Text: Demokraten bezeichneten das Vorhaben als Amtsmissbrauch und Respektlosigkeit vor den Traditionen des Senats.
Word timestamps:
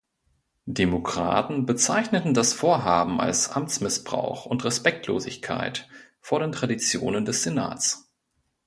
Demokraten 0.65 1.67
bezeichneten 1.67 2.33
das 2.33 2.53
Vorhaben 2.53 3.21
als 3.21 3.49
Amtsmissbrauch 3.51 4.47
und 4.47 4.65
Respektlosigkeit 4.65 5.87
vor 6.21 6.39
den 6.39 6.51
Traditionen 6.51 7.23
des 7.23 7.43
Senats. 7.43 8.11